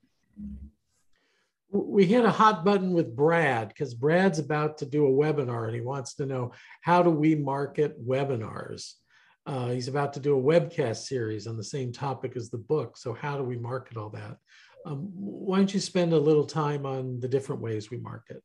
[1.71, 5.75] We hit a hot button with Brad because Brad's about to do a webinar and
[5.75, 8.93] he wants to know how do we market webinars?
[9.45, 12.97] Uh, he's about to do a webcast series on the same topic as the book.
[12.97, 14.37] So, how do we market all that?
[14.85, 18.41] Um, why don't you spend a little time on the different ways we market?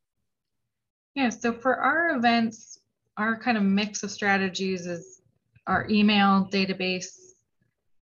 [1.15, 2.79] Yeah, so for our events,
[3.17, 5.21] our kind of mix of strategies is
[5.67, 7.33] our email database,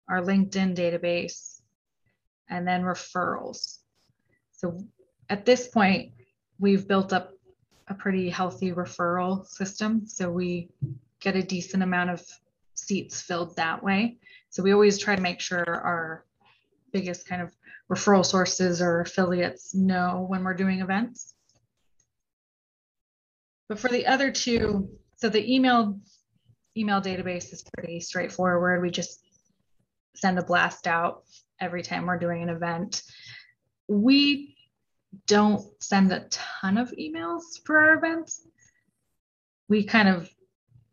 [0.10, 1.62] our LinkedIn database,
[2.50, 3.80] and then referrals.
[4.52, 4.80] So
[5.30, 6.12] at this point,
[6.60, 7.32] we've built up
[7.88, 10.08] a pretty healthy referral system.
[10.08, 10.70] So we
[11.20, 12.26] get a decent amount of
[12.76, 14.17] seats filled that way.
[14.49, 16.26] So we always try to make sure our
[16.93, 17.53] biggest kind of
[17.91, 21.34] referral sources or affiliates know when we're doing events.
[23.67, 25.99] But for the other two, so the email
[26.78, 28.82] email database is pretty straightforward.
[28.82, 29.21] We just
[30.15, 31.23] send a blast out
[31.59, 33.01] every time we're doing an event.
[33.88, 34.55] We
[35.28, 38.45] don't send a ton of emails for our events.
[39.67, 40.30] We kind of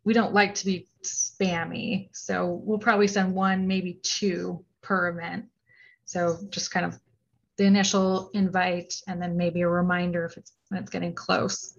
[0.03, 2.09] we don't like to be spammy.
[2.13, 5.45] So we'll probably send one, maybe two per event.
[6.05, 6.99] So just kind of
[7.57, 11.77] the initial invite and then maybe a reminder if it's when it's getting close.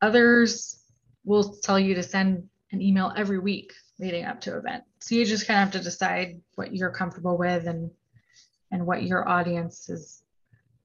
[0.00, 0.82] Others
[1.24, 4.84] will tell you to send an email every week leading up to event.
[5.00, 7.90] So you just kind of have to decide what you're comfortable with and
[8.70, 10.22] and what your audience is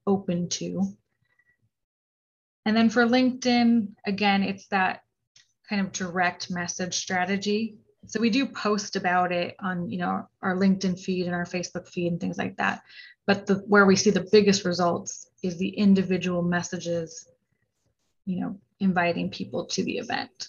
[0.06, 0.82] open to.
[2.64, 5.02] And then for LinkedIn, again, it's that
[5.68, 7.76] kind of direct message strategy.
[8.06, 11.88] So we do post about it on, you know, our LinkedIn feed and our Facebook
[11.88, 12.82] feed and things like that.
[13.26, 17.28] But the where we see the biggest results is the individual messages,
[18.24, 20.48] you know, inviting people to the event.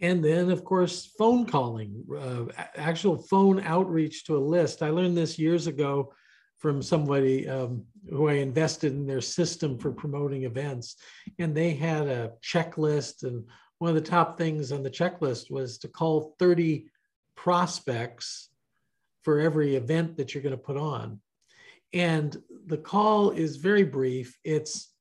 [0.00, 2.44] And then, of course, phone calling, uh,
[2.76, 4.82] actual phone outreach to a list.
[4.82, 6.12] I learned this years ago
[6.58, 10.96] from somebody um, who I invested in their system for promoting events.
[11.38, 13.22] And they had a checklist.
[13.22, 13.44] And
[13.78, 16.86] one of the top things on the checklist was to call 30
[17.36, 18.50] prospects
[19.22, 21.20] for every event that you're going to put on.
[21.92, 22.36] And
[22.66, 24.36] the call is very brief.
[24.44, 24.92] It's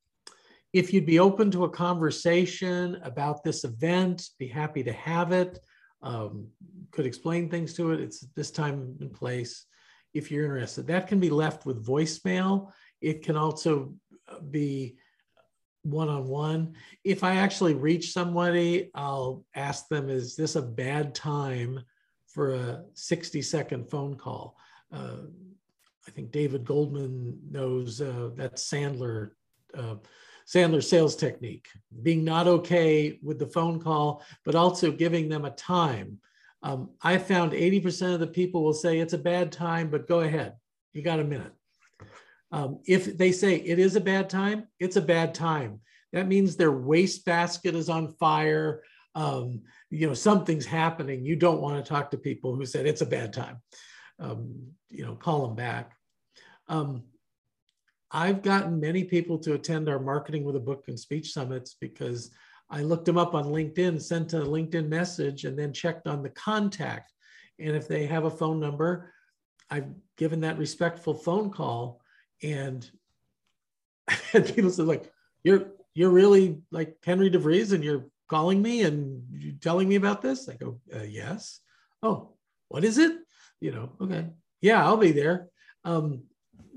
[0.73, 5.59] if you'd be open to a conversation about this event, be happy to have it.
[6.03, 6.47] Um,
[6.91, 7.99] could explain things to it.
[7.99, 9.65] It's this time and place
[10.13, 10.87] if you're interested.
[10.87, 12.71] That can be left with voicemail.
[13.01, 13.93] It can also
[14.29, 14.97] uh, be
[15.83, 16.73] one on one.
[17.03, 21.83] If I actually reach somebody, I'll ask them, is this a bad time
[22.27, 24.57] for a 60 second phone call?
[24.91, 25.27] Uh,
[26.07, 29.31] I think David Goldman knows uh, that Sandler.
[29.73, 29.95] Uh,
[30.47, 31.67] Sandler sales technique,
[32.03, 36.19] being not okay with the phone call, but also giving them a time
[36.63, 40.21] um, I found 80% of the people will say it's a bad time, but go
[40.21, 40.53] ahead.
[40.93, 41.53] You got a minute.
[42.51, 45.81] Um, if they say it is a bad time, it's a bad time.
[46.13, 48.81] That means their wastebasket is on fire.
[49.13, 51.25] Um, you know, something's happening.
[51.25, 53.61] You don't want to talk to people who said it's a bad time.
[54.19, 55.91] Um, you know, call them back.
[56.69, 57.03] Um,
[58.11, 62.31] I've gotten many people to attend our marketing with a book and speech summits because
[62.69, 66.29] I looked them up on LinkedIn, sent a LinkedIn message, and then checked on the
[66.29, 67.13] contact.
[67.59, 69.13] And if they have a phone number,
[69.69, 69.87] I've
[70.17, 72.01] given that respectful phone call.
[72.43, 72.89] And,
[74.31, 75.11] people said, like,
[75.43, 80.21] you're you're really like Henry DeVries and you're calling me and you're telling me about
[80.21, 80.47] this?
[80.47, 81.59] I go, uh, yes.
[82.03, 82.33] Oh,
[82.67, 83.17] what is it?
[83.59, 84.27] You know, okay.
[84.61, 85.49] Yeah, I'll be there.
[85.85, 86.23] Um,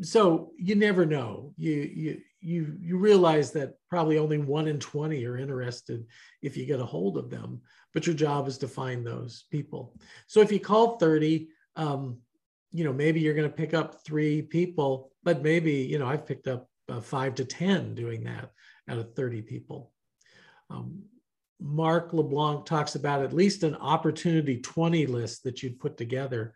[0.01, 1.53] so you never know.
[1.59, 6.07] You you you you realize that probably only one in 20 are interested
[6.43, 7.61] if you get a hold of them
[7.93, 9.95] but your job is to find those people.
[10.27, 12.19] So if you call 30 um,
[12.73, 16.27] you know maybe you're going to pick up three people but maybe you know i've
[16.27, 18.51] picked up uh, five to ten doing that
[18.89, 19.93] out of 30 people.
[20.69, 21.03] Um,
[21.61, 26.55] mark leblanc talks about at least an opportunity 20 list that you'd put together.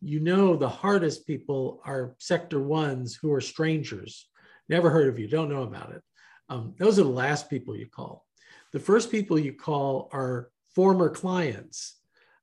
[0.00, 4.28] You know the hardest people are sector ones who are strangers
[4.68, 6.02] never heard of you, don't know about it.
[6.48, 8.24] Um, those are the last people you call.
[8.72, 11.98] The first people you call are former clients.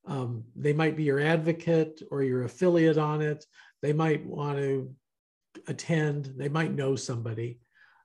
[0.06, 3.46] Um, they might be your advocate or your affiliate on it.
[3.82, 4.94] They might want to
[5.68, 7.60] attend, they might know somebody.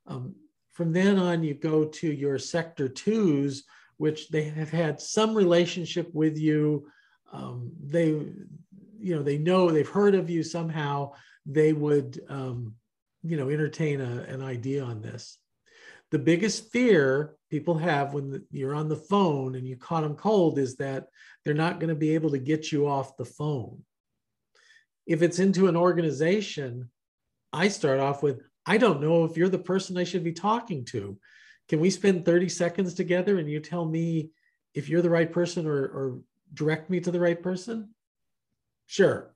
[0.06, 0.34] Um,
[0.72, 3.64] from then on, you go to your sector twos,
[3.96, 6.88] which they have had some relationship with you.
[7.32, 8.08] Um, they,
[9.00, 11.12] you know, they know they've heard of you somehow.
[11.46, 12.74] They would, um,
[13.28, 15.38] you know, entertain a, an idea on this.
[16.10, 20.58] The biggest fear people have when you're on the phone and you caught them cold
[20.58, 21.08] is that
[21.44, 23.82] they're not going to be able to get you off the phone.
[25.06, 26.90] If it's into an organization,
[27.52, 30.84] I start off with, I don't know if you're the person I should be talking
[30.86, 31.18] to.
[31.68, 34.30] Can we spend 30 seconds together and you tell me
[34.74, 36.20] if you're the right person or, or
[36.54, 37.90] direct me to the right person?
[38.86, 39.34] Sure.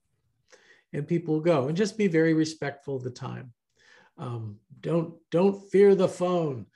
[0.94, 3.52] And people go and just be very respectful of the time.
[4.18, 6.66] Um, don't don't fear the phone.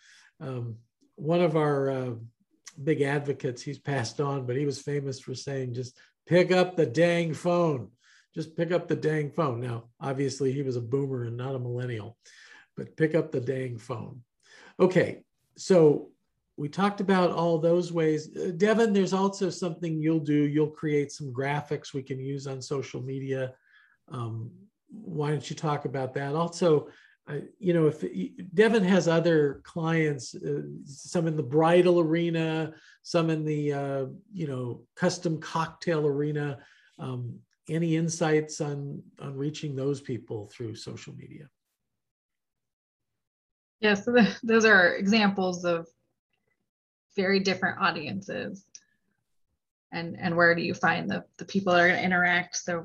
[0.41, 0.77] Um,
[1.17, 2.11] one of our uh,
[2.83, 6.87] big advocates, he's passed on, but he was famous for saying, just pick up the
[6.87, 7.91] dang phone
[8.37, 9.61] just pick up the dang phone.
[9.61, 12.19] Now, obviously, he was a boomer and not a millennial,
[12.77, 14.21] but pick up the dang phone.
[14.79, 15.23] Okay,
[15.57, 16.11] so
[16.59, 18.37] we talked about all those ways.
[18.37, 20.35] Uh, Devin, there's also something you'll do.
[20.35, 23.55] You'll create some graphics we can use on social media.
[24.09, 24.51] Um,
[24.91, 26.35] why don't you talk about that?
[26.35, 26.89] Also,
[27.59, 28.05] you know, if
[28.55, 32.73] Devin has other clients, uh, some in the bridal arena,
[33.03, 36.59] some in the, uh, you know, custom cocktail arena.
[36.99, 41.49] Um, any insights on on reaching those people through social media
[43.81, 45.87] yeah so those are examples of
[47.17, 48.67] very different audiences
[49.93, 52.85] and and where do you find the the people that are going to interact so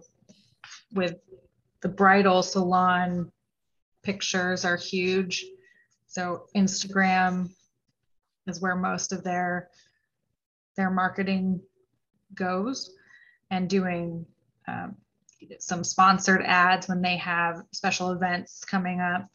[0.94, 1.16] with
[1.82, 3.32] the bridal salon
[4.04, 5.45] pictures are huge
[6.08, 7.49] so instagram
[8.47, 9.70] is where most of their
[10.76, 11.62] their marketing
[12.34, 12.91] goes
[13.49, 14.26] and doing
[14.68, 14.95] um,
[15.60, 19.30] some sponsored ads when they have special events coming up.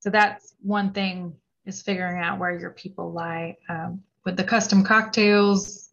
[0.00, 1.34] So that's one thing
[1.66, 3.58] is figuring out where your people lie.
[3.68, 5.88] Um, with the custom cocktails,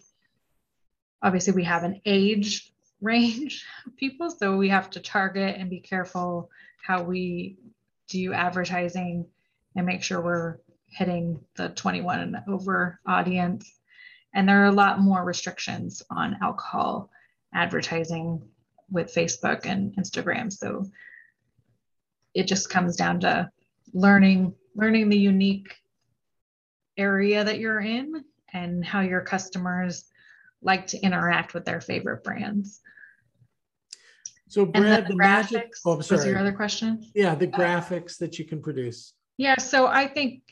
[1.21, 2.71] obviously we have an age
[3.01, 6.49] range of people, so we have to target and be careful
[6.83, 7.57] how we
[8.07, 9.25] do advertising
[9.75, 10.57] and make sure we're
[10.89, 13.79] hitting the 21 and over audience.
[14.33, 17.09] And there are a lot more restrictions on alcohol
[17.53, 18.41] advertising
[18.89, 20.51] with Facebook and Instagram.
[20.51, 20.85] So
[22.33, 23.49] it just comes down to
[23.93, 25.75] learning learning the unique
[26.97, 28.23] area that you're in
[28.53, 30.05] and how your customers
[30.61, 32.81] like to interact with their favorite brands.
[34.49, 37.05] So Brad, the, the, graphics magic, oh, was your other question?
[37.13, 39.13] Yeah, the uh, graphics that you can produce.
[39.37, 40.43] Yeah, so I think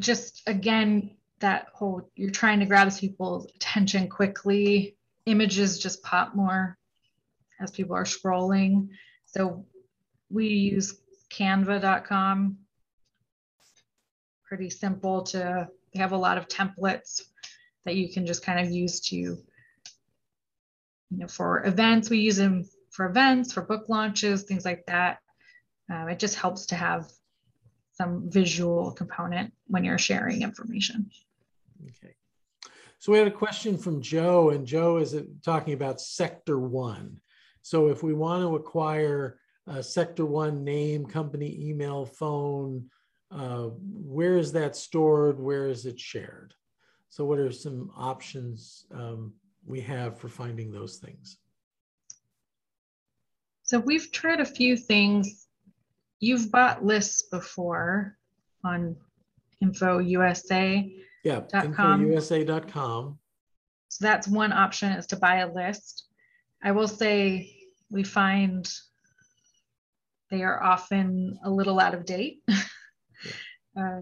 [0.00, 6.78] just again, that whole you're trying to grab people's attention quickly images just pop more
[7.60, 8.88] as people are scrolling.
[9.26, 9.66] So
[10.30, 10.98] we use
[11.30, 12.58] canva.com.
[14.44, 17.22] Pretty simple to, they have a lot of templates
[17.86, 19.38] that you can just kind of use to, you
[21.10, 22.10] know, for events.
[22.10, 25.18] We use them for events, for book launches, things like that.
[25.90, 27.10] Um, it just helps to have
[27.92, 31.10] some visual component when you're sharing information.
[31.82, 32.14] Okay.
[32.98, 37.20] So we had a question from Joe, and Joe is talking about Sector One.
[37.62, 42.90] So if we want to acquire a Sector One name, company, email, phone,
[43.30, 45.40] uh, where is that stored?
[45.40, 46.54] Where is it shared?
[47.10, 49.32] So what are some options um,
[49.64, 51.38] we have for finding those things?
[53.62, 55.48] So we've tried a few things.
[56.20, 58.16] You've bought lists before
[58.64, 58.96] on
[59.60, 60.94] Info USA.
[61.24, 63.18] Yeah, infousa.com.
[63.88, 66.06] So that's one option is to buy a list.
[66.62, 67.52] I will say
[67.90, 68.68] we find
[70.30, 72.62] they are often a little out of date yeah.
[73.78, 74.00] uh,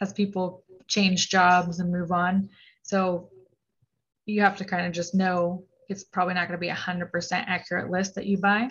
[0.00, 2.48] as people change jobs and move on.
[2.82, 3.30] So
[4.26, 7.10] you have to kind of just know it's probably not going to be a 100%
[7.32, 8.68] accurate list that you buy.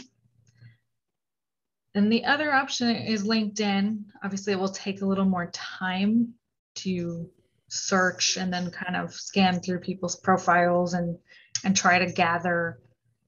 [1.95, 4.03] And the other option is LinkedIn.
[4.23, 6.33] Obviously, it will take a little more time
[6.75, 7.29] to
[7.69, 11.17] search and then kind of scan through people's profiles and
[11.63, 12.79] and try to gather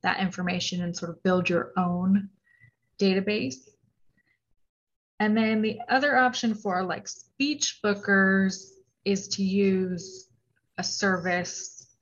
[0.04, 2.30] that information and sort of build your own
[3.00, 3.56] database.
[5.20, 8.68] And then the other option for like speech bookers
[9.06, 10.30] is to use
[10.78, 11.96] a service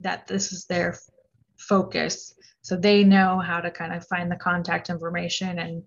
[0.00, 0.98] that this is their
[1.56, 2.34] focus.
[2.62, 5.82] So they know how to kind of find the contact information and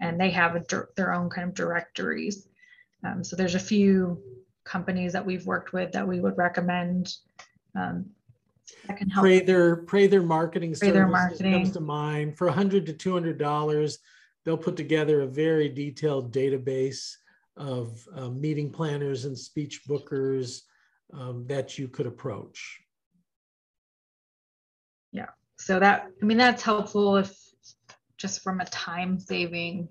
[0.00, 0.64] and they have a,
[0.96, 2.48] their own kind of directories.
[3.04, 4.20] Um, so there's a few
[4.64, 7.14] companies that we've worked with that we would recommend
[7.76, 8.06] um,
[8.86, 9.24] that can help.
[9.24, 11.52] Prather, Prather Marketing Prather Services Marketing.
[11.52, 12.36] comes to mind.
[12.36, 13.98] For 100 to 200 dollars,
[14.44, 17.16] they'll put together a very detailed database
[17.56, 20.62] of uh, meeting planners and speech bookers
[21.12, 22.80] um, that you could approach.
[25.12, 25.28] Yeah,
[25.58, 27.36] so that, I mean, that's helpful if
[28.16, 29.88] just from a time saving.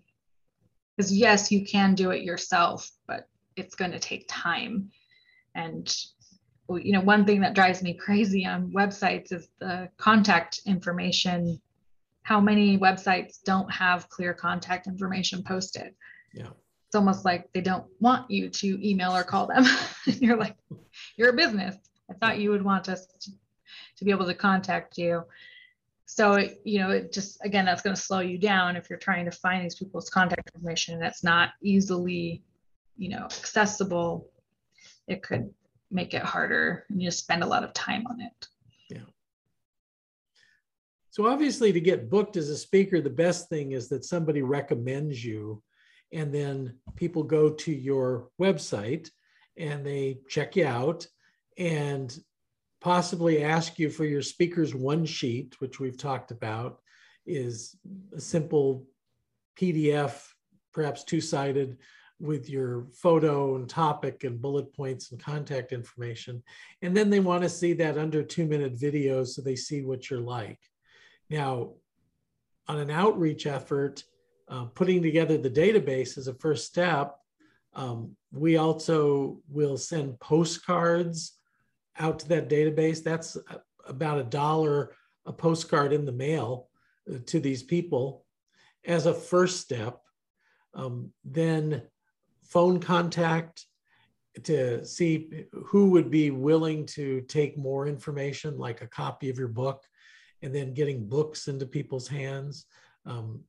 [0.95, 4.91] Because yes, you can do it yourself, but it's going to take time.
[5.55, 5.93] And
[6.69, 11.61] you know, one thing that drives me crazy on websites is the contact information.
[12.23, 15.93] How many websites don't have clear contact information posted?
[16.33, 16.49] Yeah.
[16.93, 19.65] It's almost like they don't want you to email or call them.
[20.05, 20.55] you're like,
[21.17, 21.75] you're a business.
[22.07, 23.31] I thought you would want us to,
[23.97, 25.23] to be able to contact you.
[26.05, 28.99] So, it- you know, it just, again, that's going to slow you down if you're
[28.99, 32.43] trying to find these people's contact information that's not easily,
[32.95, 34.29] you know, accessible.
[35.07, 35.51] It could
[35.89, 38.47] make it harder and you just spend a lot of time on it.
[38.91, 39.09] Yeah.
[41.09, 45.25] So obviously to get booked as a speaker, the best thing is that somebody recommends
[45.25, 45.63] you
[46.13, 49.09] and then people go to your website
[49.57, 51.07] and they check you out
[51.57, 52.17] and
[52.81, 56.79] possibly ask you for your speaker's one sheet, which we've talked about,
[57.25, 57.75] is
[58.15, 58.85] a simple
[59.59, 60.27] PDF,
[60.73, 61.77] perhaps two-sided,
[62.19, 66.43] with your photo and topic and bullet points and contact information.
[66.81, 70.21] And then they want to see that under two-minute video so they see what you're
[70.21, 70.59] like.
[71.29, 71.73] Now,
[72.67, 74.03] on an outreach effort,
[74.47, 77.15] uh, putting together the database as a first step.
[77.73, 81.37] Um, we also will send postcards
[81.97, 83.03] out to that database.
[83.03, 83.37] That's
[83.87, 84.91] about a dollar
[85.25, 86.67] a postcard in the mail
[87.09, 88.25] uh, to these people
[88.85, 89.99] as a first step.
[90.73, 91.83] Um, then
[92.43, 93.65] phone contact
[94.43, 99.47] to see who would be willing to take more information, like a copy of your
[99.47, 99.83] book,
[100.41, 102.65] and then getting books into people's hands.
[103.05, 103.41] Um,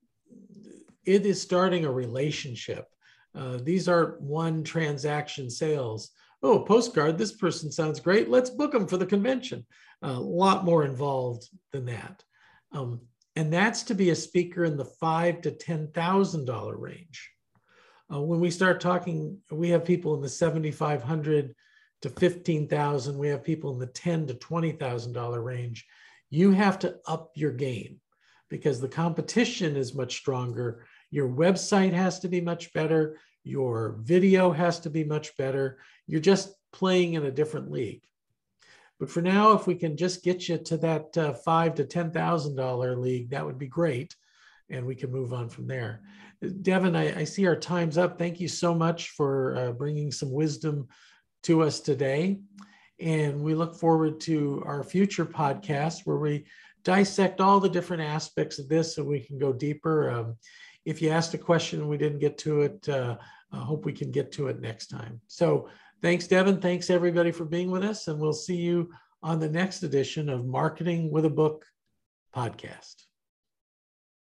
[1.07, 2.87] it is starting a relationship.
[3.35, 6.11] Uh, these aren't one transaction sales.
[6.43, 8.29] Oh, postcard, this person sounds great.
[8.29, 9.65] Let's book them for the convention.
[10.03, 12.23] a lot more involved than that.
[12.73, 13.01] Um,
[13.37, 17.31] and that's to be a speaker in the five to $10,000 range.
[18.13, 21.55] Uh, when we start talking, we have people in the 7,500
[22.03, 23.19] to 15,000.
[23.19, 25.87] We have people in the 10 to $20,000 range.
[26.31, 28.01] You have to up your game
[28.51, 30.87] because the competition is much stronger.
[31.15, 33.19] Your website has to be much better.
[33.45, 35.79] Your video has to be much better.
[36.09, 38.03] You're just playing in a different league.
[38.99, 42.11] But for now, if we can just get you to that uh, five to ten
[42.11, 44.17] thousand dollar league, that would be great,
[44.69, 46.03] and we can move on from there.
[46.62, 48.19] Devin, I, I see our time's up.
[48.19, 50.89] Thank you so much for uh, bringing some wisdom
[51.45, 52.41] to us today,
[52.99, 56.47] and we look forward to our future podcast where we
[56.83, 60.11] dissect all the different aspects of this, so we can go deeper.
[60.11, 60.37] Um,
[60.85, 63.16] if you asked a question and we didn't get to it, uh,
[63.53, 65.20] I hope we can get to it next time.
[65.26, 65.68] So
[66.03, 66.61] thanks, Devin.
[66.61, 68.91] Thanks everybody for being with us, and we'll see you
[69.22, 71.64] on the next edition of Marketing with a Book
[72.35, 73.04] podcast.